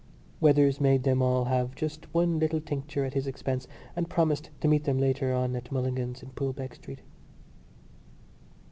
[0.39, 4.67] Weathers made them all have just one little tincture at his expense and promised to
[4.67, 7.01] meet them later on at Mulligan's in Poolbeg Street.